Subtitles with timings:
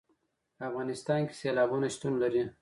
[0.55, 2.43] په افغانستان کې سیلابونه شتون لري.